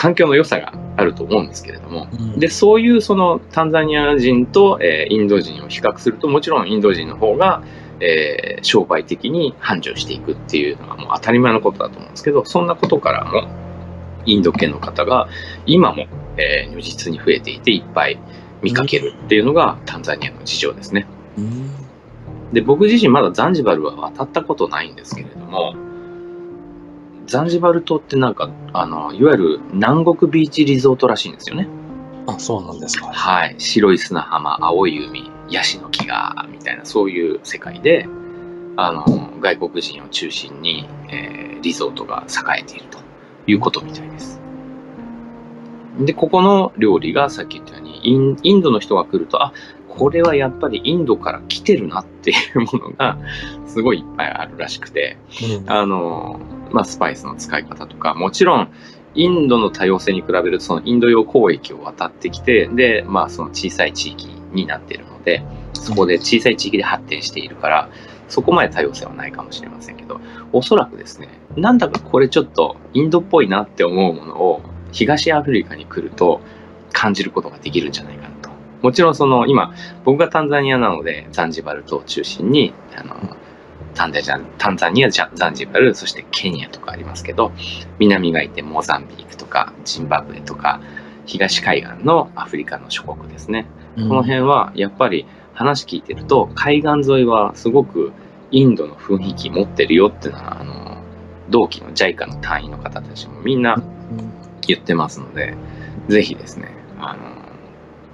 [0.04, 2.38] 環境の良さがあると思うんですけれども、うん。
[2.38, 7.62] で、そういうそのタンザニア人と、えーインド人を比較すると、もちろんインド人の方が、
[8.00, 13.48] えー商売的に繁盛していくっていうのはもう当たり前のことだと思うんですけど、そんなことからも、
[14.26, 15.26] インド系の方が
[15.64, 18.18] 今も、えー如実に増えていていっぱい
[18.60, 21.06] 見かけるっていうのがタンザニアの事情ですね。
[21.38, 21.70] うん。
[22.52, 25.74] で、僕自身まだザンジバルは渡ったことないんですけれども、
[27.26, 31.68] ザンジバル島ってなんか、あの、いわゆる南国ビーチリゾートらしいんですよね。
[32.26, 33.06] あ、そうなんですか。
[33.06, 33.54] はい。
[33.58, 38.06] 白い砂浜、青い海、ヤシの木が、みたいな、そういう世界で、
[38.76, 42.98] あの、外国人を中心に、えーリゾートが栄えていると
[43.46, 44.38] いうことみたいです。
[45.98, 49.52] で、ここの料理がさっき言ったように、インインドの人が来ると、あ、
[49.96, 53.18] これはやっぱりインドから来てるなっていうものが、
[53.66, 55.16] すごいいっぱいあるらしくて、
[55.60, 55.70] うん。
[55.70, 56.40] あの、
[56.70, 58.68] まあ、スパイスの使い方とか、もちろん、
[59.14, 67.88] インドの多様性に比べると、そのインド洋交易を渡ってきて、で、まあ、その小さい地域になっているので、そこで小さい地域で発展しているから、
[68.28, 70.20] そこまで多様性はないかもしれませんけど、
[70.52, 76.40] おそらくですね、なんだかこれちょっとインドっぽいなって思うものを、東アフリカに来ると
[76.92, 78.28] 感じることができるんじゃないかな。
[78.28, 78.33] と。
[78.84, 79.72] もちろんその今、
[80.04, 83.16] 僕がタンザニアなので、ザンジバル島を中心に、あの、
[83.94, 87.52] タンザニア、タンザニア、ザンジバル、そしてケニアとかありますけど、
[87.98, 90.82] 南がいてモザンビークとか、ジンバブエとか、
[91.24, 93.64] 東海岸のアフリカの諸国ですね。
[93.94, 95.24] この辺はやっぱり
[95.54, 98.12] 話聞いてると、海岸沿いはすごく
[98.50, 100.98] インドの雰囲気持ってるよっていうのは、あの、
[101.48, 103.82] 同期の JICA の隊員の方たちもみんな
[104.66, 105.54] 言ってますので、
[106.08, 106.68] ぜひですね、
[107.00, 107.33] あの、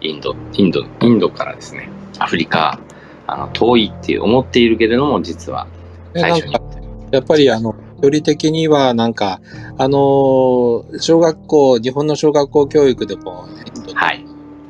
[0.01, 2.81] インド、インド、インドからですね、アフリカ、
[3.27, 5.69] あの、遠いって思っているけれども、実は
[6.15, 6.55] 最初に
[7.13, 9.41] やっぱりあの、距離的にはなんか、
[9.79, 13.49] あのー小学校、日本の小学校教育でも、
[13.95, 14.25] はい。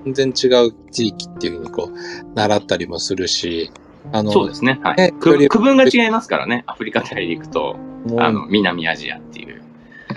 [0.05, 3.71] 全然違う地域っていうふうにこう、習ったりもするし、
[4.13, 4.81] あの、そうですね。
[4.83, 5.13] はねい。
[5.13, 6.65] く区分が違いますからね。
[6.67, 7.77] アフリカ大陸と、
[8.19, 9.63] あの、南アジアっていう。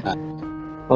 [0.03, 0.15] あ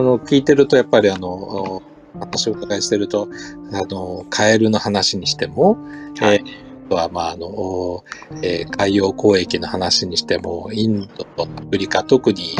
[0.01, 1.81] の、聞いてると、やっぱりあの、
[2.17, 3.27] お話をお伺いしてると、
[3.73, 5.77] あの、カエルの話にしても、
[6.19, 6.43] はい。
[6.87, 8.03] あとは、まあ、あの、お
[8.41, 12.55] えー海洋交易の話にしても、インドとアフリカ、特に、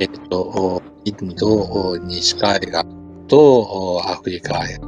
[0.00, 2.72] えっと、おインド、お西海岸
[3.28, 4.78] とおアフリカ、え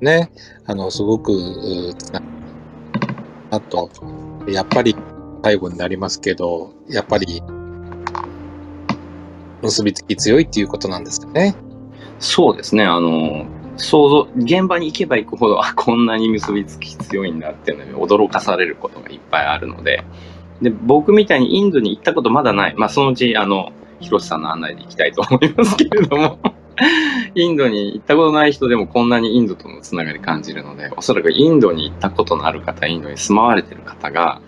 [0.00, 0.30] ね、
[0.66, 2.22] あの、すごく、うつな
[3.50, 3.90] あと、
[4.48, 4.96] やっぱり、
[5.42, 7.42] 最後になりますけど、やっぱり、
[9.62, 11.54] 結びつき強いっていうことなんですかね。
[12.20, 12.84] そうですね。
[12.84, 13.46] あの、
[13.76, 20.04] 想像、現場に行けば行くほど、あ、こんなに結びつき強いんだっていうのに驚かされることがいっぱいあるので、
[20.60, 22.74] で、僕みたいにインドに行ったことまだない。
[22.76, 26.38] まあ、そのうち、あの、広瀬さんの案内で行きたいと思いますけれども、
[27.34, 34.40] インドに行ったことない人でもこんなにインドとのつながり感じるので、おそらくインドに行ったことのある方、インドに住まわれてる方が、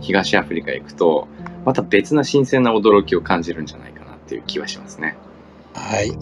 [0.00, 1.28] 東アフリカへ行くと、
[1.64, 5.16] また別な新鮮な驚きを感じるんじゃないかなっていう気はしますね。
[5.74, 6.12] はい。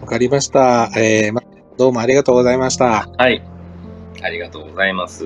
[0.00, 0.90] わかりました。
[0.96, 1.42] えーま
[1.76, 3.08] どうもありがとうございました。
[3.16, 3.40] はい。
[4.20, 5.24] ありがとうございます。